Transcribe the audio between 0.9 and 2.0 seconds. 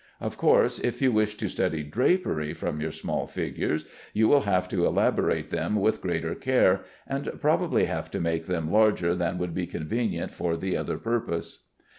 you wish to study